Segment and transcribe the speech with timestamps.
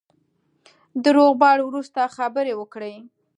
[1.03, 2.95] د روغبړ وروسته خبرې وکړې.